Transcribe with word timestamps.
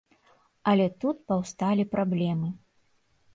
Але 0.71 0.87
тут 1.03 1.19
паўсталі 1.33 1.85
праблемы. 1.93 2.49